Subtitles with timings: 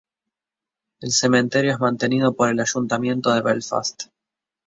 [1.01, 4.05] El cementerio es mantenido por el Ayuntamiento de Belfast.